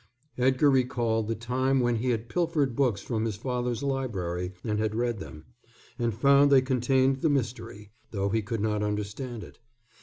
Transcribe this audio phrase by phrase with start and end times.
[0.39, 4.95] Edgar recalled the time when he had pilfered books from his father's library and had
[4.95, 5.45] read them,
[5.99, 9.59] and found they contained the mystery, though he could not understand it.